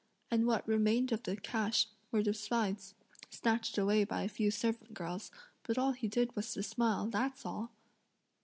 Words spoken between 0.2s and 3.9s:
and what remained of the cash were besides snatched